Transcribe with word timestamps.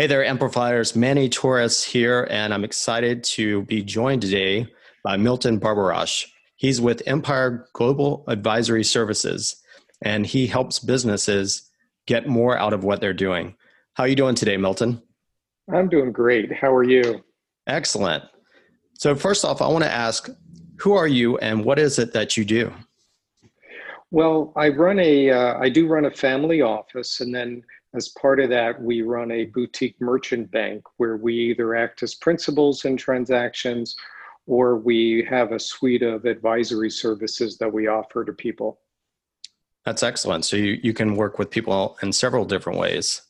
Hey 0.00 0.06
there, 0.06 0.24
amplifiers. 0.24 0.96
Manny 0.96 1.28
Torres 1.28 1.84
here, 1.84 2.26
and 2.30 2.54
I'm 2.54 2.64
excited 2.64 3.22
to 3.24 3.64
be 3.64 3.82
joined 3.82 4.22
today 4.22 4.66
by 5.04 5.18
Milton 5.18 5.60
Barbarash. 5.60 6.24
He's 6.56 6.80
with 6.80 7.02
Empire 7.04 7.68
Global 7.74 8.24
Advisory 8.26 8.82
Services, 8.82 9.56
and 10.00 10.24
he 10.24 10.46
helps 10.46 10.78
businesses 10.78 11.68
get 12.06 12.26
more 12.26 12.56
out 12.56 12.72
of 12.72 12.82
what 12.82 13.02
they're 13.02 13.12
doing. 13.12 13.54
How 13.92 14.04
are 14.04 14.08
you 14.08 14.16
doing 14.16 14.34
today, 14.34 14.56
Milton? 14.56 15.02
I'm 15.70 15.90
doing 15.90 16.12
great. 16.12 16.50
How 16.50 16.74
are 16.74 16.82
you? 16.82 17.22
Excellent. 17.66 18.24
So, 18.94 19.14
first 19.14 19.44
off, 19.44 19.60
I 19.60 19.68
want 19.68 19.84
to 19.84 19.92
ask 19.92 20.30
who 20.78 20.94
are 20.94 21.08
you 21.08 21.36
and 21.36 21.62
what 21.62 21.78
is 21.78 21.98
it 21.98 22.14
that 22.14 22.38
you 22.38 22.46
do? 22.46 22.72
Well, 24.10 24.54
I 24.56 24.68
run 24.68 24.98
a, 24.98 25.30
uh, 25.30 25.58
I 25.58 25.68
do 25.68 25.86
run 25.86 26.06
a 26.06 26.10
family 26.10 26.62
office, 26.62 27.20
and 27.20 27.34
then 27.34 27.62
as 27.94 28.08
part 28.10 28.40
of 28.40 28.50
that, 28.50 28.80
we 28.80 29.02
run 29.02 29.30
a 29.32 29.46
boutique 29.46 30.00
merchant 30.00 30.50
bank 30.50 30.82
where 30.98 31.16
we 31.16 31.34
either 31.34 31.74
act 31.74 32.02
as 32.02 32.14
principals 32.14 32.84
in 32.84 32.96
transactions 32.96 33.96
or 34.46 34.76
we 34.76 35.26
have 35.28 35.52
a 35.52 35.58
suite 35.58 36.02
of 36.02 36.24
advisory 36.24 36.90
services 36.90 37.58
that 37.58 37.72
we 37.72 37.88
offer 37.88 38.24
to 38.24 38.32
people. 38.32 38.80
That's 39.84 40.02
excellent. 40.02 40.44
So 40.44 40.56
you, 40.56 40.78
you 40.82 40.92
can 40.92 41.16
work 41.16 41.38
with 41.38 41.50
people 41.50 41.96
in 42.02 42.12
several 42.12 42.44
different 42.44 42.78
ways. 42.78 43.22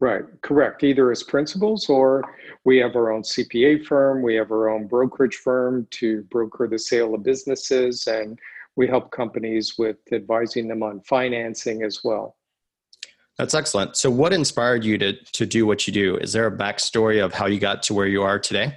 Right, 0.00 0.24
correct. 0.42 0.82
Either 0.82 1.12
as 1.12 1.22
principals 1.22 1.88
or 1.88 2.24
we 2.64 2.78
have 2.78 2.96
our 2.96 3.12
own 3.12 3.22
CPA 3.22 3.86
firm, 3.86 4.20
we 4.20 4.34
have 4.34 4.50
our 4.50 4.68
own 4.68 4.88
brokerage 4.88 5.36
firm 5.36 5.86
to 5.92 6.22
broker 6.22 6.66
the 6.66 6.78
sale 6.78 7.14
of 7.14 7.22
businesses, 7.22 8.08
and 8.08 8.36
we 8.74 8.88
help 8.88 9.12
companies 9.12 9.78
with 9.78 9.98
advising 10.10 10.66
them 10.66 10.82
on 10.82 11.00
financing 11.02 11.84
as 11.84 12.00
well. 12.02 12.36
That's 13.38 13.54
excellent. 13.54 13.96
So, 13.96 14.10
what 14.10 14.32
inspired 14.32 14.84
you 14.84 14.98
to 14.98 15.12
to 15.12 15.46
do 15.46 15.66
what 15.66 15.86
you 15.86 15.92
do? 15.92 16.16
Is 16.18 16.32
there 16.32 16.46
a 16.46 16.56
backstory 16.56 17.24
of 17.24 17.32
how 17.32 17.46
you 17.46 17.58
got 17.58 17.82
to 17.84 17.94
where 17.94 18.06
you 18.06 18.22
are 18.22 18.38
today? 18.38 18.76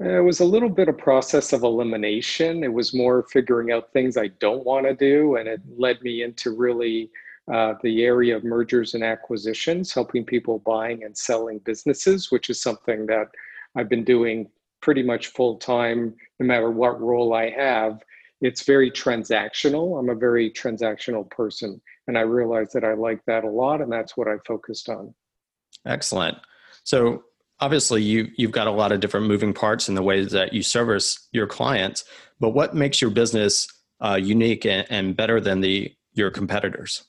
It 0.00 0.24
was 0.24 0.40
a 0.40 0.44
little 0.44 0.68
bit 0.68 0.88
of 0.88 0.98
process 0.98 1.52
of 1.52 1.62
elimination. 1.62 2.64
It 2.64 2.72
was 2.72 2.92
more 2.92 3.24
figuring 3.30 3.70
out 3.70 3.92
things 3.92 4.16
I 4.16 4.26
don't 4.40 4.64
want 4.64 4.86
to 4.86 4.94
do, 4.94 5.36
and 5.36 5.48
it 5.48 5.60
led 5.78 6.02
me 6.02 6.24
into 6.24 6.50
really 6.50 7.10
uh, 7.52 7.74
the 7.82 8.04
area 8.04 8.36
of 8.36 8.42
mergers 8.42 8.94
and 8.94 9.04
acquisitions, 9.04 9.94
helping 9.94 10.24
people 10.24 10.58
buying 10.60 11.04
and 11.04 11.16
selling 11.16 11.60
businesses, 11.60 12.32
which 12.32 12.50
is 12.50 12.60
something 12.60 13.06
that 13.06 13.28
I've 13.76 13.88
been 13.88 14.04
doing 14.04 14.50
pretty 14.82 15.02
much 15.02 15.28
full 15.28 15.58
time, 15.58 16.14
no 16.40 16.46
matter 16.46 16.70
what 16.70 17.00
role 17.00 17.32
I 17.32 17.50
have. 17.50 18.02
It's 18.40 18.64
very 18.64 18.90
transactional. 18.90 19.98
I'm 19.98 20.08
a 20.08 20.14
very 20.14 20.50
transactional 20.50 21.30
person 21.30 21.80
and 22.06 22.18
I 22.18 22.22
realized 22.22 22.72
that 22.74 22.84
I 22.84 22.94
like 22.94 23.24
that 23.26 23.44
a 23.44 23.50
lot, 23.50 23.80
and 23.80 23.90
that's 23.90 24.16
what 24.16 24.28
I 24.28 24.36
focused 24.46 24.88
on. 24.88 25.14
Excellent. 25.86 26.38
So 26.84 27.24
obviously, 27.60 28.02
you 28.02 28.28
you've 28.36 28.52
got 28.52 28.66
a 28.66 28.72
lot 28.72 28.92
of 28.92 29.00
different 29.00 29.26
moving 29.26 29.52
parts 29.52 29.88
in 29.88 29.94
the 29.94 30.02
ways 30.02 30.32
that 30.32 30.52
you 30.52 30.62
service 30.62 31.28
your 31.32 31.46
clients. 31.46 32.04
But 32.40 32.50
what 32.50 32.74
makes 32.74 33.00
your 33.00 33.10
business 33.10 33.68
uh, 34.00 34.18
unique 34.20 34.66
and, 34.66 34.86
and 34.90 35.16
better 35.16 35.40
than 35.40 35.60
the 35.60 35.94
your 36.12 36.30
competitors? 36.30 37.04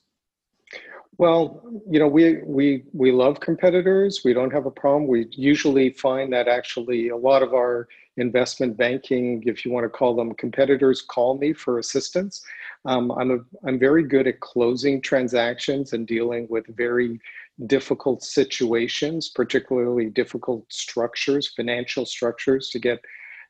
Well, 1.18 1.62
you 1.90 2.00
know, 2.00 2.08
we 2.08 2.42
we 2.44 2.84
we 2.94 3.12
love 3.12 3.40
competitors. 3.40 4.22
We 4.26 4.34
don't 4.34 4.52
have 4.52 4.66
a 4.66 4.72
problem. 4.72 5.08
We 5.08 5.28
usually 5.32 5.92
find 5.92 6.34
that 6.34 6.48
actually 6.48 7.10
a 7.10 7.18
lot 7.18 7.42
of 7.42 7.54
our 7.54 7.88
investment 8.18 8.78
banking, 8.78 9.44
if 9.46 9.66
you 9.66 9.72
want 9.72 9.86
to 9.86 9.90
call 9.90 10.16
them 10.16 10.34
competitors, 10.36 11.02
call 11.02 11.38
me 11.38 11.54
for 11.54 11.80
assistance. 11.80 12.44
Um, 12.86 13.12
I'm, 13.12 13.32
a, 13.32 13.38
I'm 13.68 13.80
very 13.80 14.04
good 14.04 14.28
at 14.28 14.40
closing 14.40 15.02
transactions 15.02 15.94
and 15.94 16.06
dealing 16.08 16.48
with 16.50 16.66
very 16.76 17.20
difficult 17.68 18.24
situations, 18.24 19.30
particularly 19.30 20.10
difficult 20.10 20.72
structures, 20.72 21.54
financial 21.56 22.06
structures 22.06 22.70
to 22.70 22.80
get 22.80 23.00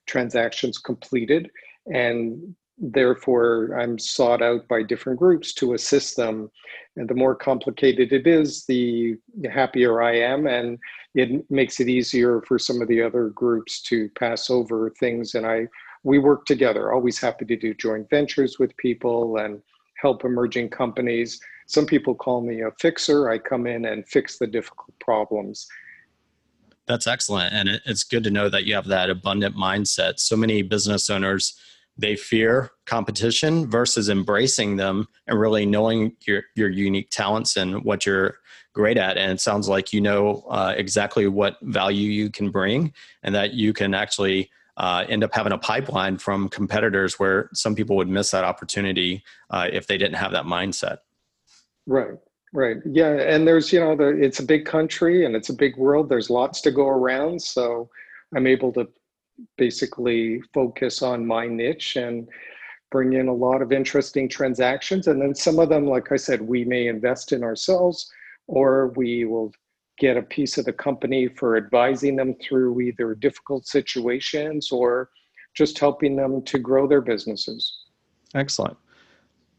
transactions 0.06 0.78
completed. 0.78 1.50
And 1.92 2.56
therefore, 2.78 3.78
I'm 3.80 3.98
sought 3.98 4.42
out 4.42 4.68
by 4.68 4.84
different 4.84 5.20
groups 5.20 5.54
to 5.56 5.74
assist 5.74 6.16
them. 6.16 6.52
And 6.96 7.10
the 7.10 7.16
more 7.16 7.36
complicated 7.36 8.14
it 8.14 8.28
is, 8.28 8.66
the 8.66 9.16
happier 9.52 10.02
I 10.02 10.18
am. 10.18 10.48
And 10.48 10.78
it 11.14 11.50
makes 11.50 11.80
it 11.80 11.90
easier 11.90 12.42
for 12.42 12.60
some 12.60 12.82
of 12.82 12.88
the 12.88 13.02
other 13.02 13.30
groups 13.30 13.82
to 13.84 14.10
pass 14.10 14.50
over 14.50 14.92
things. 15.00 15.36
And 15.36 15.46
I 15.46 15.68
we 16.06 16.20
work 16.20 16.46
together. 16.46 16.94
Always 16.94 17.20
happy 17.20 17.46
to 17.46 17.56
do 17.58 17.74
joint 17.74 18.10
ventures 18.10 18.60
with 18.60 18.78
people 18.78 19.38
and 19.38 19.62
help 19.96 20.24
emerging 20.24 20.70
companies. 20.70 21.42
Some 21.66 21.88
people 21.88 22.14
call 22.14 22.42
me 22.42 22.62
a 22.62 22.70
fixer. 22.80 23.30
I 23.30 23.40
come 23.40 23.66
in 23.66 23.86
and 23.86 24.08
fix 24.08 24.38
the 24.38 24.46
difficult 24.46 24.98
problems. 25.00 25.68
That's 26.86 27.08
excellent. 27.08 27.56
And 27.56 27.82
it's 27.86 28.04
good 28.04 28.24
to 28.24 28.30
know 28.30 28.50
that 28.50 28.66
you 28.66 28.76
have 28.76 28.86
that 28.86 29.10
abundant 29.10 29.56
mindset. 29.56 30.20
So 30.20 30.38
many 30.38 30.62
business 30.62 31.10
owners, 31.10 31.60
they 31.98 32.16
fear 32.16 32.70
competition 32.86 33.68
versus 33.68 34.08
embracing 34.08 34.76
them 34.76 35.08
and 35.26 35.40
really 35.40 35.66
knowing 35.66 36.16
your, 36.28 36.44
your 36.56 36.70
unique 36.70 37.10
talents 37.10 37.58
and 37.58 37.84
what 37.84 38.06
you're 38.06 38.38
great 38.74 38.98
at. 38.98 39.18
And 39.18 39.32
it 39.32 39.42
sounds 39.42 39.68
like 39.68 39.92
you 39.92 40.02
know 40.02 40.46
uh, 40.50 40.76
exactly 40.78 41.26
what 41.26 41.58
value 41.64 42.12
you 42.12 42.30
can 42.30 42.52
bring 42.52 42.94
and 43.24 43.34
that 43.34 43.54
you 43.54 43.74
can 43.74 43.96
actually 43.96 44.52
uh, 44.78 45.06
end 45.08 45.24
up 45.24 45.34
having 45.34 45.54
a 45.54 45.58
pipeline 45.58 46.18
from 46.18 46.50
competitors 46.50 47.20
where 47.20 47.50
some 47.54 47.76
people 47.76 47.96
would 47.96 48.10
miss 48.10 48.32
that 48.32 48.44
opportunity 48.44 49.24
uh, 49.50 49.70
if 49.72 49.88
they 49.88 49.98
didn't 49.98 50.16
have 50.16 50.32
that 50.32 50.46
mindset. 50.46 50.98
Right, 51.88 52.18
right, 52.54 52.78
yeah, 52.86 53.14
and 53.14 53.48
there's 53.48 53.72
you 53.72 53.80
know 53.80 53.96
the, 53.96 54.08
it's 54.08 54.40
a 54.40 54.46
big 54.46 54.66
country 54.66 55.26
and 55.26 55.36
it's 55.36 55.50
a 55.50 55.54
big 55.54 55.78
world. 55.78 56.10
There's 56.10 56.30
lots 56.30 56.62
to 56.62 56.72
go 56.72 56.88
around, 56.88 57.42
so 57.42 57.90
I'm 58.36 58.48
able 58.48 58.74
to 58.74 58.88
basically 59.58 60.42
focus 60.54 61.02
on 61.02 61.26
my 61.26 61.48
niche 61.48 61.96
and 61.96 62.28
bring 62.92 63.14
in 63.14 63.28
a 63.28 63.34
lot 63.34 63.62
of 63.62 63.72
interesting 63.72 64.30
transactions. 64.30 65.08
And 65.08 65.22
then 65.22 65.36
some 65.36 65.60
of 65.60 65.70
them, 65.70 65.86
like 65.86 66.12
I 66.12 66.16
said, 66.16 66.42
we 66.42 66.64
may 66.64 66.88
invest 66.88 67.34
in 67.34 67.44
ourselves 67.44 68.10
or 68.48 68.90
we 68.96 69.26
will 69.26 69.52
get 69.98 70.18
a 70.18 70.22
piece 70.22 70.58
of 70.58 70.66
the 70.66 70.74
company 70.74 71.28
for 71.28 71.56
advising 71.58 72.16
them 72.16 72.36
through 72.36 72.82
either 72.82 73.16
difficult 73.16 73.66
situations 73.66 74.72
or 74.72 75.10
just 75.54 75.80
helping 75.80 76.16
them 76.16 76.42
to 76.44 76.60
grow 76.60 76.88
their 76.88 77.02
businesses. 77.02 77.84
Excellent. 78.34 78.78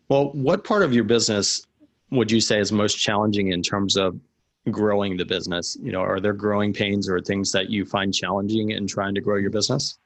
Well, 0.08 0.30
what 0.32 0.62
part 0.62 0.82
of 0.82 0.92
your 0.92 1.04
business 1.04 1.66
would 2.10 2.30
you 2.30 2.40
say 2.40 2.60
is 2.60 2.70
most 2.70 2.94
challenging 2.96 3.52
in 3.52 3.62
terms 3.62 3.96
of 3.96 4.20
growing 4.70 5.16
the 5.16 5.24
business? 5.24 5.76
You 5.80 5.92
know, 5.92 6.00
are 6.00 6.20
there 6.20 6.32
growing 6.32 6.72
pains 6.72 7.08
or 7.08 7.20
things 7.20 7.50
that 7.52 7.70
you 7.70 7.84
find 7.84 8.12
challenging 8.12 8.70
in 8.70 8.86
trying 8.86 9.14
to 9.14 9.20
grow 9.20 9.36
your 9.36 9.50
business? 9.50 9.98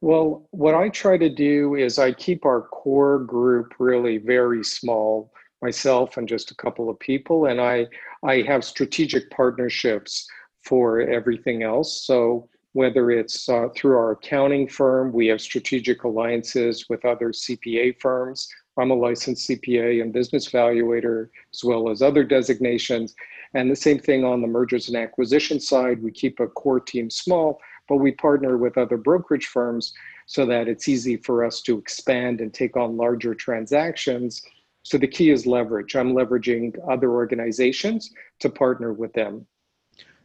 Well, 0.00 0.46
what 0.52 0.74
I 0.74 0.88
try 0.88 1.18
to 1.18 1.28
do 1.28 1.74
is 1.74 1.98
I 1.98 2.12
keep 2.12 2.44
our 2.44 2.62
core 2.62 3.18
group 3.18 3.74
really 3.78 4.18
very 4.18 4.62
small, 4.62 5.32
myself 5.60 6.16
and 6.16 6.28
just 6.28 6.52
a 6.52 6.54
couple 6.54 6.88
of 6.88 6.98
people, 7.00 7.46
and 7.46 7.60
I 7.60 7.86
I 8.24 8.42
have 8.42 8.64
strategic 8.64 9.30
partnerships 9.30 10.28
for 10.64 11.00
everything 11.00 11.62
else. 11.62 12.04
So 12.04 12.48
whether 12.72 13.10
it's 13.10 13.48
uh, 13.48 13.68
through 13.74 13.96
our 13.96 14.12
accounting 14.12 14.68
firm, 14.68 15.12
we 15.12 15.26
have 15.28 15.40
strategic 15.40 16.04
alliances 16.04 16.88
with 16.88 17.04
other 17.04 17.30
CPA 17.30 18.00
firms. 18.00 18.48
I'm 18.78 18.90
a 18.90 18.94
licensed 18.94 19.48
CPA 19.48 20.02
and 20.02 20.12
business 20.12 20.48
valuator, 20.48 21.30
as 21.52 21.64
well 21.64 21.90
as 21.90 22.02
other 22.02 22.22
designations. 22.22 23.14
And 23.54 23.70
the 23.70 23.76
same 23.76 23.98
thing 23.98 24.24
on 24.24 24.40
the 24.40 24.46
mergers 24.46 24.88
and 24.88 24.96
acquisition 24.96 25.58
side. 25.58 26.02
We 26.02 26.12
keep 26.12 26.38
a 26.38 26.46
core 26.46 26.78
team 26.80 27.10
small, 27.10 27.60
but 27.88 27.96
we 27.96 28.12
partner 28.12 28.56
with 28.56 28.78
other 28.78 28.96
brokerage 28.96 29.46
firms 29.46 29.92
so 30.26 30.44
that 30.46 30.68
it's 30.68 30.88
easy 30.88 31.16
for 31.16 31.44
us 31.44 31.62
to 31.62 31.78
expand 31.78 32.40
and 32.40 32.52
take 32.52 32.76
on 32.76 32.96
larger 32.96 33.34
transactions 33.34 34.42
so 34.88 34.96
the 34.96 35.06
key 35.06 35.28
is 35.28 35.46
leverage. 35.46 35.96
I'm 35.96 36.14
leveraging 36.14 36.74
other 36.90 37.10
organizations 37.10 38.10
to 38.38 38.48
partner 38.48 38.94
with 38.94 39.12
them. 39.12 39.46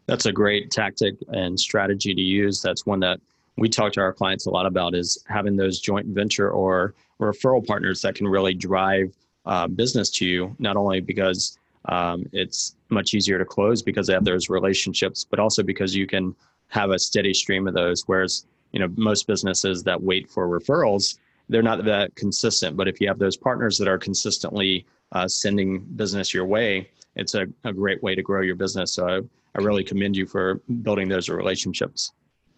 That's 0.06 0.26
a 0.26 0.32
great 0.32 0.72
tactic 0.72 1.16
and 1.34 1.60
strategy 1.60 2.16
to 2.16 2.22
use. 2.22 2.62
That's 2.62 2.86
one 2.86 3.02
that 3.02 3.20
we 3.58 3.68
talk 3.68 3.92
to 3.94 4.00
our 4.00 4.14
clients 4.14 4.46
a 4.46 4.50
lot 4.50 4.66
about 4.66 4.96
is 4.96 5.22
having 5.28 5.58
those 5.58 5.82
joint 5.82 6.08
venture 6.08 6.50
or 6.50 6.94
referral 7.20 7.66
partners 7.66 8.02
that 8.04 8.16
can 8.16 8.26
really 8.26 8.54
drive 8.54 9.14
uh, 9.46 9.68
business 9.68 10.10
to 10.12 10.26
you, 10.26 10.56
not 10.60 10.78
only 10.78 11.02
because 11.02 11.58
um, 11.90 12.26
it's 12.32 12.78
much 12.88 13.14
easier 13.14 13.38
to 13.38 13.44
close 13.44 13.82
because 13.82 14.08
they 14.08 14.14
have 14.14 14.24
those 14.24 14.50
relationships, 14.50 15.26
but 15.30 15.40
also 15.42 15.62
because 15.62 15.94
you 15.94 16.08
can 16.08 16.34
have 16.70 16.92
a 16.92 17.00
steady 17.00 17.34
stream 17.34 17.68
of 17.68 17.74
those. 17.74 18.04
Whereas, 18.06 18.46
you 18.72 18.80
know, 18.80 18.88
most 18.96 19.28
businesses 19.28 19.84
that 19.84 20.02
wait 20.02 20.30
for 20.30 20.48
referrals, 20.48 21.18
they're 21.54 21.62
not 21.62 21.86
that 21.86 22.16
consistent. 22.16 22.76
But 22.76 22.88
if 22.88 23.00
you 23.00 23.08
have 23.08 23.20
those 23.20 23.38
partners 23.38 23.78
that 23.78 23.88
are 23.88 24.00
consistently 24.00 24.88
uh, 25.12 25.28
sending 25.28 25.82
business 25.82 26.34
your 26.34 26.46
way, 26.46 26.90
it's 27.16 27.36
a, 27.36 27.46
a 27.64 27.72
great 27.72 28.02
way 28.02 28.16
to 28.16 28.24
grow 28.24 28.42
your 28.42 28.56
business. 28.56 28.92
So 28.94 29.08
I, 29.08 29.18
I 29.56 29.62
really 29.62 29.84
commend 29.84 30.18
you 30.18 30.26
for 30.26 30.56
building 30.82 31.08
those 31.08 31.30
relationships. 31.30 32.12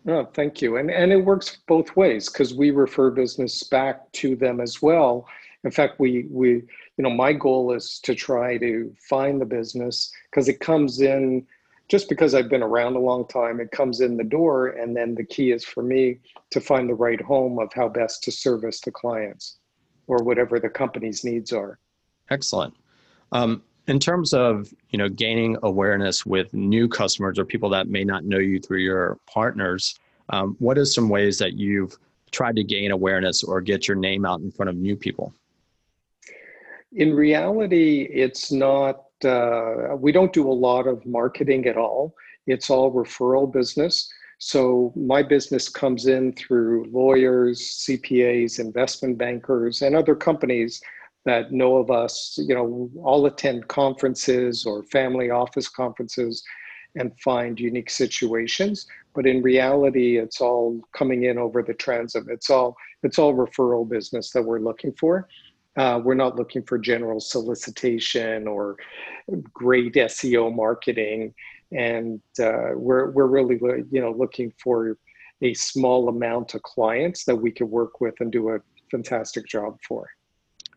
Oh, 0.08 0.24
thank 0.34 0.62
you. 0.62 0.78
And 0.78 0.90
and 0.90 1.12
it 1.12 1.18
works 1.18 1.58
both 1.68 1.96
ways 1.98 2.30
because 2.30 2.54
we 2.54 2.72
refer 2.72 3.10
business 3.10 3.64
back 3.64 4.10
to 4.14 4.36
them 4.36 4.62
as 4.62 4.82
well. 4.82 5.28
In 5.66 5.72
fact, 5.72 6.00
we 6.00 6.28
we 6.30 6.50
you 6.50 7.04
know 7.04 7.10
my 7.10 7.34
goal 7.34 7.74
is 7.74 8.00
to 8.04 8.16
try 8.16 8.58
to 8.60 8.96
find 9.10 9.42
the 9.42 9.46
business 9.46 10.14
because 10.30 10.48
it 10.48 10.60
comes 10.62 11.02
in 11.02 11.46
just 11.88 12.10
because 12.10 12.34
I've 12.34 12.50
been 12.50 12.64
around 12.64 12.96
a 12.96 13.00
long 13.00 13.28
time, 13.28 13.60
it 13.60 13.72
comes 13.72 14.02
in 14.02 14.18
the 14.18 14.24
door, 14.24 14.70
and 14.70 14.96
then 14.96 15.16
the 15.16 15.24
key 15.24 15.52
is 15.52 15.64
for 15.64 15.84
me 15.84 16.20
to 16.52 16.60
find 16.60 16.90
the 16.90 16.96
right 16.96 17.22
home 17.22 17.60
of 17.60 17.72
how 17.74 17.90
best 17.90 18.24
to 18.24 18.32
service 18.32 18.82
the 18.82 18.92
clients 18.92 19.58
or 20.08 20.24
whatever 20.24 20.60
the 20.60 20.70
company's 20.70 21.24
needs 21.24 21.54
are. 21.54 21.80
Excellent. 22.30 22.74
Um, 23.32 23.62
in 23.88 24.00
terms 24.00 24.34
of 24.34 24.74
you 24.90 24.98
know 24.98 25.10
gaining 25.10 25.58
awareness 25.62 26.26
with 26.26 26.54
new 26.54 26.88
customers 26.88 27.38
or 27.38 27.46
people 27.46 27.70
that 27.70 27.88
may 27.88 28.04
not 28.04 28.26
know 28.26 28.40
you 28.40 28.60
through 28.60 28.80
your 28.80 29.20
partners, 29.28 29.96
um, 30.30 30.56
what 30.60 30.78
are 30.78 30.86
some 30.86 31.10
ways 31.10 31.38
that 31.38 31.54
you've 31.54 31.98
tried 32.32 32.56
to 32.56 32.64
gain 32.64 32.92
awareness 32.92 33.44
or 33.44 33.62
get 33.62 33.88
your 33.88 33.96
name 33.96 34.26
out 34.26 34.42
in 34.42 34.52
front 34.52 34.70
of 34.70 34.76
new 34.76 34.96
people? 34.96 35.34
In 36.94 37.14
reality, 37.14 38.08
it's 38.12 38.52
not. 38.52 39.05
Uh, 39.26 39.96
we 39.98 40.12
don't 40.12 40.34
do 40.34 40.48
a 40.48 40.54
lot 40.54 40.88
of 40.88 41.06
marketing 41.06 41.66
at 41.66 41.78
all. 41.78 42.16
It's 42.48 42.70
all 42.70 42.94
referral 42.94 43.52
business. 43.52 44.10
So 44.38 44.94
my 44.96 45.24
business 45.24 45.70
comes 45.70 46.08
in 46.08 46.34
through 46.34 46.86
lawyers, 46.92 47.60
CPAs, 47.88 48.60
investment 48.60 49.18
bankers, 49.18 49.82
and 49.82 49.96
other 49.96 50.16
companies 50.16 50.82
that 51.26 51.52
know 51.52 51.78
of 51.78 51.90
us, 51.90 52.38
you 52.38 52.54
know, 52.54 52.90
all 53.04 53.26
attend 53.26 53.68
conferences 53.68 54.66
or 54.66 54.84
family 54.84 55.32
office 55.32 55.68
conferences 55.68 56.44
and 56.96 57.12
find 57.20 57.60
unique 57.60 57.90
situations. 57.90 58.86
But 59.14 59.26
in 59.26 59.42
reality, 59.42 60.18
it's 60.18 60.42
all 60.42 60.82
coming 60.96 61.24
in 61.24 61.38
over 61.38 61.64
the 61.64 61.74
transom. 61.74 62.28
It's 62.30 62.50
all 62.50 62.76
it's 63.04 63.20
all 63.20 63.34
referral 63.34 63.88
business 63.88 64.32
that 64.32 64.44
we're 64.44 64.60
looking 64.60 64.94
for. 65.00 65.28
Uh, 65.78 66.00
we're 66.04 66.16
not 66.16 66.36
looking 66.36 66.64
for 66.64 66.78
general 66.78 67.20
solicitation 67.20 68.48
or 68.48 68.78
great 69.54 69.94
SEO 69.94 70.54
marketing, 70.54 71.34
and 71.72 72.22
uh, 72.40 72.72
we're 72.76 73.12
we're 73.12 73.28
really 73.28 73.60
you 73.92 74.02
know 74.02 74.12
looking 74.12 74.54
for 74.62 74.98
a 75.42 75.54
small 75.54 76.08
amount 76.08 76.54
of 76.56 76.62
clients 76.64 77.26
that 77.26 77.36
we 77.36 77.52
can 77.52 77.70
work 77.70 78.00
with 78.00 78.16
and 78.22 78.32
do 78.32 78.50
a 78.52 78.60
fantastic 78.90 79.46
job 79.48 79.78
for. 79.88 80.10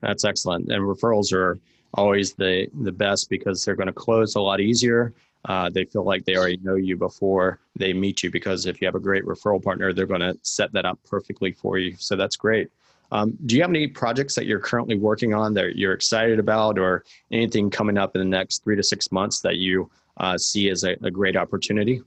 That's 0.01 0.25
excellent. 0.25 0.71
And 0.71 0.83
referrals 0.83 1.33
are 1.33 1.59
always 1.95 2.35
the 2.35 2.69
the 2.83 2.93
best 2.93 3.31
because 3.31 3.65
they're 3.65 3.77
going 3.77 3.87
to 3.87 3.93
close 3.93 4.35
a 4.35 4.41
lot 4.41 4.61
easier. 4.61 5.15
Uh, 5.45 5.71
they 5.71 5.85
feel 5.85 6.03
like 6.03 6.25
they 6.25 6.37
already 6.37 6.59
know 6.59 6.75
you 6.75 6.97
before 6.97 7.61
they 7.77 7.93
meet 7.93 8.23
you 8.23 8.31
because 8.31 8.67
if 8.67 8.81
you 8.81 8.87
have 8.87 8.97
a 8.97 9.01
great 9.01 9.25
referral 9.25 9.63
partner, 9.63 9.93
they're 9.93 10.05
going 10.05 10.21
to 10.21 10.37
set 10.43 10.73
that 10.73 10.85
up 10.85 10.99
perfectly 11.09 11.53
for 11.53 11.79
you. 11.79 11.95
So 11.99 12.17
that's 12.17 12.37
great. 12.37 12.69
Um, 13.11 13.37
do 13.47 13.57
you 13.57 13.63
have 13.63 13.71
any 13.71 13.87
projects 13.87 14.35
that 14.35 14.47
you're 14.47 14.61
currently 14.61 14.97
working 14.99 15.35
on 15.35 15.55
that 15.55 15.77
you're 15.77 15.95
excited 15.95 16.39
about, 16.39 16.79
or 16.79 17.05
anything 17.31 17.71
coming 17.71 17.99
up 17.99 18.15
in 18.15 18.21
the 18.21 18.37
next 18.37 18.65
three 18.65 18.77
to 18.77 18.83
six 18.83 19.11
months 19.11 19.41
that 19.41 19.57
you 19.57 19.91
uh, 20.19 20.37
see 20.37 20.69
as 20.69 20.85
a, 20.85 20.97
a 21.03 21.11
great 21.11 21.37
opportunity? 21.37 22.03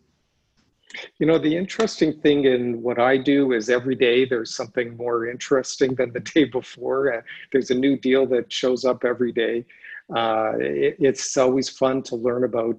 You 1.19 1.25
know, 1.25 1.38
the 1.38 1.56
interesting 1.56 2.19
thing 2.19 2.45
in 2.45 2.81
what 2.81 3.00
I 3.00 3.18
do 3.18 3.53
is 3.53 3.69
every 3.69 3.95
day 3.95 4.25
there's 4.25 4.53
something 4.56 4.98
more 4.98 5.27
interesting 5.27 5.95
than 5.95 6.12
the 6.12 6.19
day 6.36 6.45
before. 6.45 7.13
Uh, 7.13 7.21
there's 7.51 7.71
a 7.71 7.75
new 7.75 7.98
deal 7.98 8.25
that 8.27 8.51
shows 8.51 8.86
up 8.86 9.06
every 9.06 9.31
day. 9.31 9.65
Uh, 10.13 10.53
it, 10.59 10.98
it's 11.00 11.38
always 11.38 11.69
fun 11.69 12.03
to 12.03 12.15
learn 12.15 12.44
about 12.44 12.77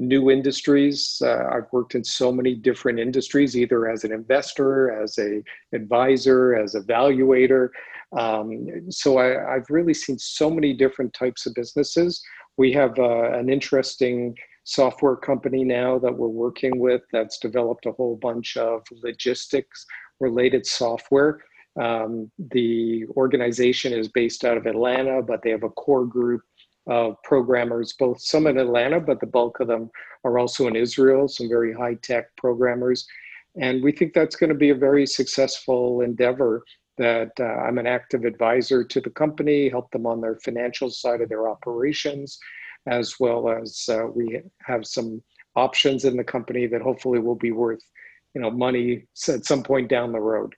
new 0.00 0.30
industries. 0.30 1.20
Uh, 1.22 1.44
I've 1.52 1.70
worked 1.72 1.94
in 1.94 2.02
so 2.02 2.32
many 2.32 2.54
different 2.54 2.98
industries, 2.98 3.56
either 3.56 3.88
as 3.88 4.02
an 4.04 4.12
investor, 4.12 4.90
as 5.02 5.18
a 5.18 5.42
advisor, 5.74 6.54
as 6.54 6.74
a 6.74 6.80
valuator. 6.80 7.68
Um, 8.18 8.90
so 8.90 9.18
I, 9.18 9.54
have 9.54 9.66
really 9.68 9.94
seen 9.94 10.18
so 10.18 10.50
many 10.50 10.72
different 10.72 11.12
types 11.12 11.46
of 11.46 11.54
businesses. 11.54 12.20
We 12.56 12.72
have 12.72 12.98
uh, 12.98 13.32
an 13.32 13.50
interesting 13.50 14.34
software 14.64 15.16
company 15.16 15.64
now 15.64 15.98
that 15.98 16.16
we're 16.16 16.28
working 16.28 16.78
with 16.78 17.02
that's 17.12 17.38
developed 17.38 17.86
a 17.86 17.92
whole 17.92 18.16
bunch 18.16 18.56
of 18.56 18.82
logistics 19.02 19.84
related 20.18 20.66
software. 20.66 21.40
Um, 21.80 22.30
the 22.52 23.06
organization 23.16 23.92
is 23.92 24.08
based 24.08 24.44
out 24.44 24.56
of 24.56 24.66
Atlanta, 24.66 25.22
but 25.22 25.42
they 25.42 25.50
have 25.50 25.62
a 25.62 25.70
core 25.70 26.04
group 26.04 26.42
of 26.86 27.16
programmers, 27.24 27.94
both 27.98 28.20
some 28.20 28.46
in 28.46 28.58
Atlanta, 28.58 29.00
but 29.00 29.20
the 29.20 29.26
bulk 29.26 29.60
of 29.60 29.68
them 29.68 29.90
are 30.24 30.38
also 30.38 30.66
in 30.66 30.76
Israel, 30.76 31.28
some 31.28 31.48
very 31.48 31.72
high 31.72 31.94
tech 32.02 32.34
programmers. 32.36 33.06
And 33.60 33.82
we 33.82 33.92
think 33.92 34.12
that's 34.12 34.36
going 34.36 34.50
to 34.50 34.56
be 34.56 34.70
a 34.70 34.74
very 34.74 35.06
successful 35.06 36.02
endeavor. 36.02 36.62
That 36.98 37.30
uh, 37.40 37.44
I'm 37.44 37.78
an 37.78 37.86
active 37.86 38.24
advisor 38.24 38.84
to 38.84 39.00
the 39.00 39.10
company, 39.10 39.70
help 39.70 39.90
them 39.90 40.06
on 40.06 40.20
their 40.20 40.36
financial 40.44 40.90
side 40.90 41.22
of 41.22 41.30
their 41.30 41.48
operations, 41.48 42.38
as 42.86 43.14
well 43.18 43.48
as 43.48 43.88
uh, 43.88 44.06
we 44.14 44.40
have 44.62 44.86
some 44.86 45.22
options 45.56 46.04
in 46.04 46.16
the 46.16 46.24
company 46.24 46.66
that 46.66 46.82
hopefully 46.82 47.18
will 47.18 47.34
be 47.36 47.52
worth 47.52 47.82
you 48.34 48.40
know 48.40 48.50
money 48.50 49.04
at 49.28 49.44
some 49.44 49.62
point 49.62 49.88
down 49.88 50.12
the 50.12 50.20
road 50.20 50.54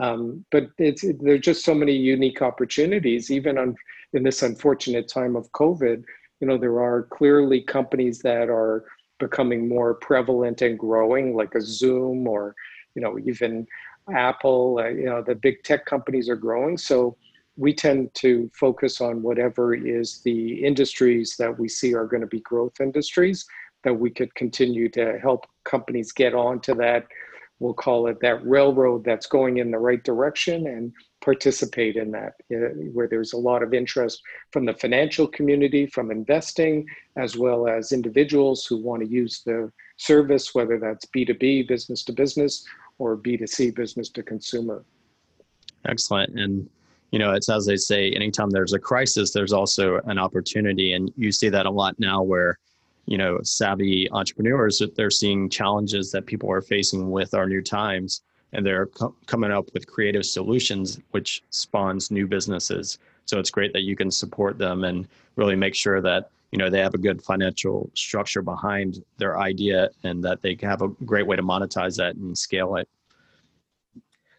um, 0.00 0.44
but 0.50 0.68
it's 0.78 1.04
it, 1.04 1.16
there's 1.22 1.40
just 1.40 1.64
so 1.64 1.74
many 1.74 1.92
unique 1.92 2.42
opportunities 2.42 3.30
even 3.30 3.56
on 3.56 3.74
in 4.14 4.22
this 4.22 4.42
unfortunate 4.42 5.08
time 5.08 5.36
of 5.36 5.50
covid 5.52 6.02
you 6.40 6.46
know 6.46 6.58
there 6.58 6.80
are 6.80 7.04
clearly 7.04 7.60
companies 7.60 8.20
that 8.20 8.48
are 8.48 8.84
becoming 9.18 9.68
more 9.68 9.94
prevalent 9.94 10.62
and 10.62 10.78
growing 10.78 11.36
like 11.36 11.54
a 11.54 11.60
zoom 11.60 12.26
or 12.26 12.54
you 12.94 13.02
know 13.02 13.18
even 13.18 13.66
apple 14.12 14.78
uh, 14.80 14.88
you 14.88 15.04
know 15.04 15.22
the 15.22 15.34
big 15.34 15.62
tech 15.62 15.86
companies 15.86 16.28
are 16.28 16.36
growing. 16.36 16.76
So 16.76 17.16
we 17.56 17.72
tend 17.72 18.12
to 18.14 18.50
focus 18.52 19.00
on 19.00 19.22
whatever 19.22 19.74
is 19.74 20.20
the 20.22 20.64
industries 20.64 21.36
that 21.38 21.56
we 21.56 21.68
see 21.68 21.94
are 21.94 22.06
going 22.06 22.20
to 22.20 22.26
be 22.26 22.40
growth 22.40 22.80
industries 22.80 23.46
that 23.84 23.94
we 23.94 24.10
could 24.10 24.34
continue 24.34 24.88
to 24.88 25.18
help 25.20 25.46
companies 25.64 26.10
get 26.10 26.34
onto 26.34 26.74
that 26.74 27.06
we'll 27.60 27.74
call 27.74 28.06
it 28.08 28.18
that 28.20 28.44
railroad 28.46 29.04
that's 29.04 29.26
going 29.26 29.58
in 29.58 29.70
the 29.70 29.78
right 29.78 30.02
direction 30.04 30.66
and 30.66 30.92
participate 31.20 31.96
in 31.96 32.10
that 32.10 32.34
eh, 32.52 32.68
where 32.92 33.08
there's 33.08 33.32
a 33.32 33.36
lot 33.36 33.62
of 33.62 33.72
interest 33.72 34.20
from 34.52 34.64
the 34.64 34.74
financial 34.74 35.26
community 35.26 35.86
from 35.86 36.10
investing 36.10 36.86
as 37.16 37.36
well 37.36 37.66
as 37.66 37.92
individuals 37.92 38.66
who 38.66 38.76
want 38.76 39.02
to 39.02 39.08
use 39.08 39.42
the 39.44 39.70
service 39.96 40.54
whether 40.54 40.78
that's 40.78 41.06
b2b 41.06 41.66
business 41.68 42.02
to 42.02 42.12
business 42.12 42.64
or 42.98 43.16
b2c 43.16 43.74
business 43.74 44.08
to 44.10 44.22
consumer 44.22 44.84
excellent 45.86 46.38
and 46.38 46.68
you 47.14 47.20
know, 47.20 47.32
it's 47.32 47.48
as 47.48 47.64
they 47.64 47.76
say, 47.76 48.10
anytime 48.10 48.50
there's 48.50 48.72
a 48.72 48.78
crisis, 48.80 49.30
there's 49.30 49.52
also 49.52 50.00
an 50.06 50.18
opportunity. 50.18 50.94
And 50.94 51.12
you 51.16 51.30
see 51.30 51.48
that 51.48 51.64
a 51.64 51.70
lot 51.70 51.94
now 52.00 52.24
where, 52.24 52.58
you 53.06 53.18
know, 53.18 53.38
savvy 53.42 54.10
entrepreneurs, 54.10 54.78
that 54.78 54.94
they're 54.96 55.10
seeing 55.10 55.48
challenges 55.48 56.10
that 56.12 56.26
people 56.26 56.50
are 56.50 56.62
facing 56.62 57.10
with 57.10 57.34
our 57.34 57.46
new 57.46 57.62
times 57.62 58.22
and 58.52 58.64
they're 58.64 58.86
co- 58.86 59.14
coming 59.26 59.50
up 59.50 59.68
with 59.74 59.86
creative 59.86 60.24
solutions, 60.24 61.00
which 61.10 61.42
spawns 61.50 62.10
new 62.10 62.26
businesses. 62.26 62.98
So 63.26 63.38
it's 63.38 63.50
great 63.50 63.72
that 63.72 63.82
you 63.82 63.96
can 63.96 64.10
support 64.10 64.58
them 64.58 64.84
and 64.84 65.08
really 65.36 65.56
make 65.56 65.74
sure 65.74 66.00
that, 66.00 66.30
you 66.52 66.58
know, 66.58 66.70
they 66.70 66.78
have 66.78 66.94
a 66.94 66.98
good 66.98 67.22
financial 67.22 67.90
structure 67.94 68.42
behind 68.42 69.04
their 69.18 69.38
idea 69.38 69.90
and 70.04 70.22
that 70.24 70.40
they 70.42 70.56
have 70.62 70.82
a 70.82 70.88
great 70.88 71.26
way 71.26 71.36
to 71.36 71.42
monetize 71.42 71.96
that 71.96 72.14
and 72.16 72.36
scale 72.36 72.76
it. 72.76 72.88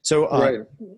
So, 0.02 0.26
uh, 0.28 0.40
right 0.40 0.90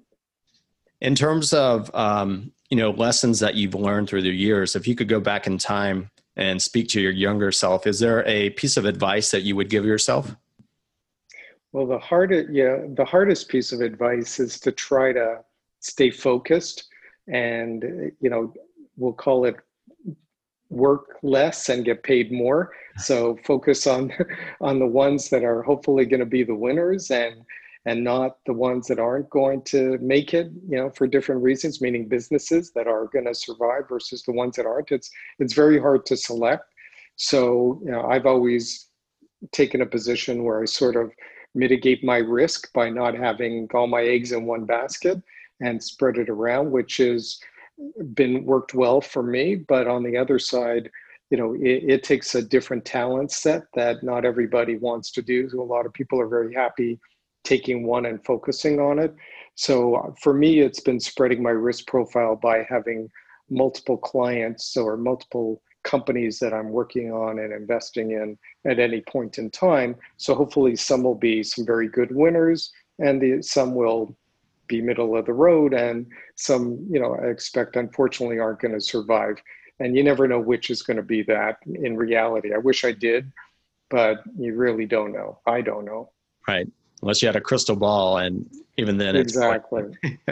in 1.02 1.16
terms 1.16 1.54
of 1.54 1.94
um, 1.94 2.52
you 2.70 2.78
know 2.78 2.92
lessons 2.92 3.40
that 3.40 3.56
you've 3.56 3.76
learned 3.76 4.10
through 4.10 4.24
the 4.24 4.32
years, 4.32 4.76
if 4.76 4.88
you 4.88 4.96
could 4.96 5.08
go 5.08 5.20
back 5.20 5.48
in 5.48 5.58
time 5.58 6.10
and 6.38 6.62
speak 6.62 6.88
to 6.90 7.02
your 7.02 7.12
younger 7.12 7.52
self, 7.52 7.86
is 7.86 8.00
there 8.00 8.26
a 8.26 8.52
piece 8.52 8.78
of 8.78 8.86
advice 8.86 9.32
that 9.32 9.42
you 9.42 9.56
would 9.56 9.70
give 9.70 9.86
yourself? 9.86 10.36
Well, 11.74 11.88
the 11.88 12.00
hardest, 12.00 12.50
yeah, 12.52 12.78
the 12.96 13.04
hardest 13.04 13.50
piece 13.50 13.74
of 13.74 13.82
advice 13.82 14.40
is 14.40 14.60
to 14.62 14.72
try 14.72 15.12
to 15.12 15.40
stay 15.80 16.12
focused, 16.12 16.88
and 17.28 17.84
you 18.22 18.30
know, 18.30 18.54
we'll 18.96 19.14
call 19.14 19.46
it 19.46 19.58
work 20.70 21.18
less 21.24 21.70
and 21.70 21.86
get 21.86 22.04
paid 22.04 22.32
more. 22.32 22.72
So 22.98 23.38
focus 23.44 23.88
on 23.88 24.14
on 24.62 24.80
the 24.80 24.86
ones 24.86 25.30
that 25.30 25.44
are 25.44 25.62
hopefully 25.64 26.06
going 26.06 26.20
to 26.20 26.26
be 26.26 26.44
the 26.44 26.56
winners 26.56 27.12
and 27.12 27.42
and 27.88 28.04
not 28.04 28.40
the 28.46 28.54
ones 28.54 28.86
that 28.88 29.00
aren't 29.00 29.30
going 29.30 29.62
to 29.62 29.98
make 30.00 30.34
it, 30.34 30.52
you 30.68 30.76
know, 30.76 30.90
for 30.90 31.08
different 31.08 31.42
reasons, 31.42 31.80
meaning 31.80 32.06
businesses 32.06 32.72
that 32.74 32.86
are 32.86 33.06
going 33.06 33.24
to 33.24 33.34
survive 33.34 33.88
versus 33.88 34.24
the 34.24 34.34
ones 34.34 34.58
that 34.58 34.66
aren't. 34.66 34.92
It's 34.92 35.10
it's 35.40 35.54
very 35.54 35.80
hard 35.80 36.06
to 36.08 36.18
select. 36.18 36.66
So, 37.16 37.82
you 37.86 37.92
know, 37.92 38.02
I've 38.04 38.26
always 38.26 38.90
taken 39.54 39.82
a 39.82 39.86
position 39.86 40.44
where 40.44 40.62
I 40.62 40.66
sort 40.66 40.98
of 40.98 41.14
mitigate 41.56 42.04
my 42.04 42.18
risk 42.18 42.72
by 42.74 42.90
not 42.90 43.16
having 43.16 43.70
all 43.74 43.88
my 43.88 44.04
eggs 44.04 44.34
in 44.34 44.46
one 44.46 44.66
basket 44.66 45.24
and 45.62 45.82
spread 45.82 46.18
it 46.18 46.30
around, 46.30 46.70
which 46.70 46.98
has 46.98 47.40
been 48.14 48.44
worked 48.44 48.74
well 48.74 49.00
for 49.00 49.24
me. 49.24 49.56
But 49.56 49.88
on 49.88 50.04
the 50.04 50.18
other 50.18 50.40
side, 50.40 50.92
you 51.30 51.38
know, 51.38 51.54
it, 51.54 51.84
it 51.88 52.04
takes 52.04 52.36
a 52.36 52.42
different 52.42 52.84
talent 52.84 53.32
set 53.32 53.64
that 53.76 54.04
not 54.04 54.26
everybody 54.26 54.76
wants 54.76 55.10
to 55.12 55.22
do. 55.22 55.50
So 55.50 55.62
a 55.62 55.64
lot 55.64 55.86
of 55.86 55.94
people 55.94 56.20
are 56.20 56.28
very 56.28 56.54
happy 56.54 57.00
taking 57.48 57.88
one 57.88 58.06
and 58.06 58.24
focusing 58.26 58.80
on 58.80 59.00
it. 59.00 59.16
So 59.56 59.96
uh, 59.96 60.12
for 60.22 60.34
me, 60.34 60.60
it's 60.60 60.82
been 60.82 61.00
spreading 61.00 61.42
my 61.42 61.52
risk 61.52 61.88
profile 61.88 62.36
by 62.36 62.66
having 62.70 63.10
multiple 63.50 63.98
clients 63.98 64.76
or 64.76 64.98
multiple 64.98 65.62
companies 65.84 66.38
that 66.40 66.54
I'm 66.54 66.70
working 66.70 67.14
on 67.14 67.40
and 67.40 67.54
investing 67.54 68.12
in 68.12 68.38
at 68.66 68.80
any 68.80 69.00
point 69.02 69.38
in 69.38 69.50
time. 69.50 69.96
So 70.18 70.36
hopefully 70.36 70.76
some 70.76 71.04
will 71.04 71.16
be 71.16 71.42
some 71.44 71.66
very 71.66 71.88
good 71.88 72.14
winners 72.14 72.72
and 73.00 73.22
the, 73.22 73.42
some 73.42 73.74
will 73.74 74.16
be 74.68 74.82
middle 74.82 75.16
of 75.16 75.26
the 75.26 75.34
road 75.34 75.74
and 75.74 76.06
some, 76.36 76.86
you 76.90 77.00
know, 77.00 77.16
I 77.16 77.28
expect 77.28 77.78
unfortunately 77.78 78.40
aren't 78.40 78.60
going 78.60 78.74
to 78.74 78.82
survive. 78.82 79.38
And 79.80 79.96
you 79.96 80.04
never 80.04 80.28
know 80.28 80.42
which 80.42 80.70
is 80.70 80.82
going 80.82 80.98
to 80.98 81.04
be 81.04 81.22
that 81.24 81.60
in 81.66 81.96
reality. 81.96 82.54
I 82.54 82.58
wish 82.58 82.84
I 82.84 82.92
did, 82.92 83.32
but 83.90 84.18
you 84.38 84.56
really 84.56 84.86
don't 84.86 85.14
know. 85.14 85.40
I 85.46 85.62
don't 85.62 85.86
know. 85.86 86.12
Right. 86.48 86.68
Unless 87.02 87.22
you 87.22 87.28
had 87.28 87.36
a 87.36 87.42
crystal 87.42 87.76
ball 87.76 88.18
and 88.18 88.50
even 88.78 88.98
then 88.98 89.16
exactly. 89.16 89.84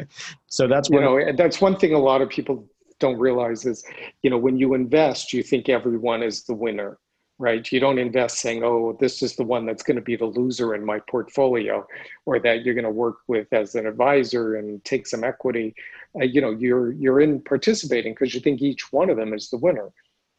so 0.48 0.68
that's 0.68 0.90
one, 0.90 1.04
you 1.04 1.08
know, 1.08 1.34
that's 1.36 1.62
one 1.62 1.78
thing 1.78 1.94
a 1.94 2.00
lot 2.00 2.22
of 2.22 2.30
people 2.30 2.68
don't 3.00 3.18
realize 3.18 3.66
is, 3.66 3.84
you 4.22 4.30
know, 4.30 4.38
when 4.38 4.58
you 4.58 4.74
invest, 4.74 5.34
you 5.34 5.44
think 5.44 5.70
everyone 5.70 6.24
is 6.24 6.44
the 6.44 6.54
winner, 6.54 6.98
right? 7.38 7.72
You 7.72 7.80
don't 7.80 8.00
invest 8.00 8.40
saying, 8.40 8.64
oh, 8.64 8.96
this 9.00 9.22
is 9.22 9.36
the 9.36 9.44
one 9.44 9.66
that's 9.66 9.84
going 9.84 9.96
to 9.96 10.02
be 10.02 10.16
the 10.16 10.26
loser 10.26 10.76
in 10.76 10.86
my 10.86 11.00
portfolio, 11.10 11.86
or 12.26 12.40
that 12.40 12.64
you're 12.64 12.74
going 12.74 12.86
to 12.86 12.90
work 12.90 13.18
with 13.28 13.52
as 13.52 13.76
an 13.76 13.86
advisor 13.86 14.56
and 14.56 14.84
take 14.86 15.08
some 15.08 15.24
equity. 15.24 15.76
Uh, 16.20 16.24
you 16.24 16.40
know, 16.40 16.52
you're 16.52 16.94
you're 16.94 17.20
in 17.20 17.42
participating 17.42 18.14
because 18.14 18.34
you 18.34 18.40
think 18.40 18.62
each 18.62 18.92
one 18.94 19.10
of 19.10 19.18
them 19.18 19.34
is 19.34 19.50
the 19.50 19.58
winner. 19.58 19.92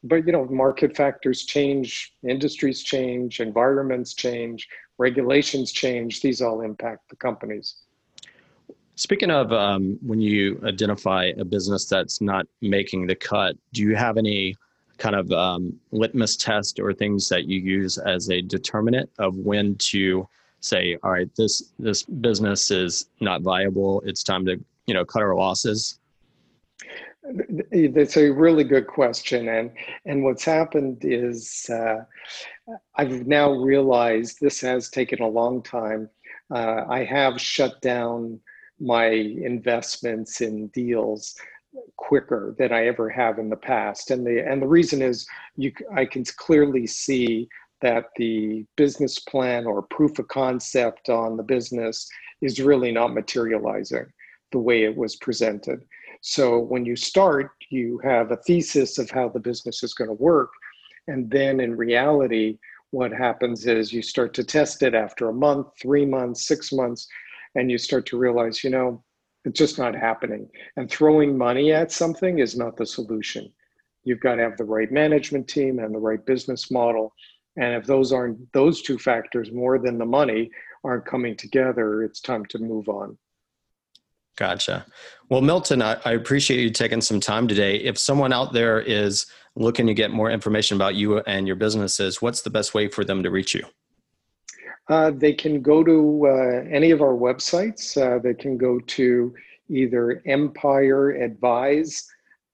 But 0.05 0.27
you 0.27 0.33
know, 0.33 0.45
market 0.47 0.97
factors 0.97 1.45
change, 1.45 2.13
industries 2.23 2.83
change, 2.83 3.41
environments 3.41 4.15
change, 4.15 4.69
regulations 4.99 5.73
change. 5.73 6.21
These 6.21 6.41
all 6.41 6.61
impact 6.61 7.09
the 7.11 7.17
companies. 7.17 7.77
Speaking 8.95 9.31
of 9.31 9.53
um, 9.53 9.99
when 10.01 10.21
you 10.21 10.61
identify 10.65 11.33
a 11.39 11.45
business 11.45 11.85
that's 11.85 12.21
not 12.21 12.47
making 12.63 13.07
the 13.07 13.15
cut, 13.15 13.57
do 13.73 13.83
you 13.83 13.95
have 13.95 14.17
any 14.17 14.57
kind 14.99 15.15
of 15.15 15.31
um, 15.33 15.79
litmus 15.93 16.37
test 16.37 16.81
or 16.81 16.95
things 16.95 17.29
that 17.29 17.45
you 17.45 17.61
use 17.61 17.99
as 17.99 18.31
a 18.31 18.41
determinant 18.41 19.11
of 19.19 19.37
when 19.37 19.77
to 19.77 20.27
say, 20.61 20.97
all 21.03 21.11
right, 21.11 21.29
this 21.37 21.73
this 21.79 22.03
business 22.03 22.71
is 22.71 23.07
not 23.21 23.43
viable. 23.43 24.03
It's 24.07 24.23
time 24.23 24.45
to 24.47 24.59
you 24.87 24.95
know 24.95 25.05
cut 25.05 25.23
our 25.23 25.35
losses. 25.35 25.99
That's 27.73 28.17
a 28.17 28.31
really 28.31 28.65
good 28.65 28.87
question, 28.87 29.49
and 29.49 29.71
and 30.05 30.23
what's 30.23 30.45
happened 30.45 30.99
is 31.03 31.69
uh, 31.71 32.05
I've 32.95 33.27
now 33.27 33.53
realized 33.53 34.39
this 34.41 34.61
has 34.61 34.89
taken 34.89 35.21
a 35.21 35.29
long 35.29 35.63
time. 35.63 36.09
Uh, 36.51 36.85
I 36.89 37.05
have 37.05 37.41
shut 37.41 37.81
down 37.81 38.41
my 38.79 39.07
investments 39.07 40.41
in 40.41 40.69
deals 40.69 41.35
quicker 41.97 42.55
than 42.59 42.73
I 42.73 42.87
ever 42.87 43.09
have 43.11 43.39
in 43.39 43.51
the 43.51 43.57
past. 43.57 44.11
And 44.11 44.27
the 44.27 44.47
and 44.47 44.63
the 44.63 44.69
reason 44.69 45.03
is 45.03 45.27
you 45.57 45.73
I 45.95 46.05
can 46.05 46.25
clearly 46.37 46.87
see 46.87 47.49
that 47.83 48.07
the 48.17 48.65
business 48.77 49.19
plan 49.19 49.67
or 49.67 49.83
proof 49.83 50.19
of 50.19 50.29
concept 50.29 51.09
on 51.09 51.37
the 51.37 51.43
business 51.43 52.09
is 52.41 52.61
really 52.61 52.91
not 52.91 53.13
materializing 53.13 54.07
the 54.53 54.59
way 54.59 54.85
it 54.85 54.97
was 54.97 55.17
presented. 55.17 55.85
So 56.29 56.59
when 56.59 56.85
you 56.85 56.97
start, 56.97 57.53
you 57.71 58.01
have 58.03 58.33
a 58.33 58.37
thesis 58.39 58.99
of 58.99 59.09
how 59.09 59.29
the 59.29 59.39
business 59.39 59.85
is 59.85 59.95
going 59.95 60.09
to 60.09 60.15
work. 60.15 60.51
And 61.07 61.31
then 61.31 61.61
in 61.61 61.77
reality, 61.77 62.59
what 62.91 63.13
happens 63.13 63.65
is 63.65 63.93
you 63.93 64.03
start 64.03 64.35
to 64.35 64.43
test 64.43 64.83
it 64.83 64.93
after 64.93 65.29
a 65.29 65.33
month, 65.33 65.69
three 65.81 66.05
months, 66.05 66.49
six 66.49 66.73
months, 66.73 67.07
and 67.55 67.71
you 67.71 67.79
start 67.79 68.07
to 68.07 68.19
realize, 68.19 68.65
you 68.65 68.71
know, 68.71 69.05
it's 69.45 69.57
just 69.57 69.79
not 69.79 69.95
happening. 69.95 70.51
And 70.77 70.91
throwing 70.91 71.39
money 71.39 71.73
at 71.73 71.93
something 71.93 72.41
is 72.41 72.57
not 72.57 72.77
the 72.77 72.87
solution. 72.87 73.53
You've 74.03 74.19
got 74.19 74.35
to 74.35 74.43
have 74.43 74.57
the 74.57 74.65
right 74.65 74.91
management 74.91 75.47
team 75.47 75.79
and 75.79 75.95
the 75.95 76.01
right 76.01 76.27
business 76.27 76.73
model. 76.73 77.13
And 77.57 77.73
if 77.73 77.87
those 77.87 78.13
aren't 78.13 78.53
those 78.53 78.83
two 78.83 78.99
factors 78.99 79.53
more 79.53 79.79
than 79.79 79.97
the 79.97 80.05
money 80.05 80.51
aren't 80.83 81.07
coming 81.07 81.37
together, 81.37 82.03
it's 82.03 82.21
time 82.21 82.45
to 82.47 82.59
move 82.59 82.89
on. 82.89 83.17
Gotcha. 84.37 84.87
Well, 85.31 85.41
Milton, 85.41 85.83
I, 85.83 85.97
I, 86.05 86.13
appreciate 86.13 86.61
you 86.61 86.71
taking 86.71 87.01
some 87.01 87.21
time 87.21 87.49
today. 87.49 87.77
If 87.77 87.99
someone 87.99 88.35
out 88.35 88.53
there 88.53 88.81
is 88.81 89.27
looking 89.57 89.87
to 89.87 89.95
get 89.95 90.11
more 90.11 90.31
information 90.31 90.77
about 90.77 90.95
you 90.95 91.21
and 91.21 91.47
your 91.47 91.57
businesses, 91.57 92.21
what's 92.21 92.43
the 92.43 92.51
best 92.51 92.75
way 92.75 92.89
for 92.89 93.03
them 93.03 93.23
to 93.23 93.31
reach 93.31 93.55
you? 93.55 93.65
Uh, 94.89 95.11
they 95.11 95.33
can 95.33 95.63
go 95.63 95.83
to 95.83 96.27
uh, 96.29 96.65
any 96.71 96.91
of 96.91 97.01
our 97.01 97.15
websites. 97.15 97.97
Uh, 98.01 98.19
they 98.19 98.35
can 98.35 98.59
go 98.59 98.79
to 98.81 99.35
either 99.69 100.23
Empire 100.27 101.13
Advise, 101.13 102.07